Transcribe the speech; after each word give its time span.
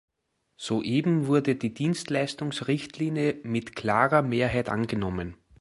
Soeben 0.57 1.27
wurde 1.27 1.55
die 1.55 1.75
Dienstleistungsrichtlinie 1.75 3.37
mit 3.43 3.75
klarer 3.75 4.23
Mehrheit 4.23 4.67
angenommen. 4.67 5.37